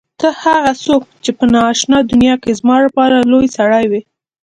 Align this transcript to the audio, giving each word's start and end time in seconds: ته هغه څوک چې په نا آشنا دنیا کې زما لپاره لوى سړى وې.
ته 0.19 0.27
هغه 0.43 0.71
څوک 0.85 1.03
چې 1.23 1.31
په 1.37 1.45
نا 1.51 1.61
آشنا 1.71 1.97
دنیا 2.11 2.35
کې 2.43 2.57
زما 2.59 2.75
لپاره 2.85 3.27
لوى 3.31 3.47
سړى 3.57 3.85
وې. 3.91 4.01